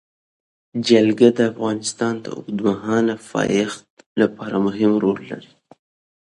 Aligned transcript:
جلګه 0.87 1.29
د 1.37 1.39
افغانستان 1.51 2.13
د 2.21 2.25
اوږدمهاله 2.37 3.15
پایښت 3.31 3.83
لپاره 4.21 4.55
مهم 4.67 4.91
رول 5.03 5.19
لري. 5.29 5.51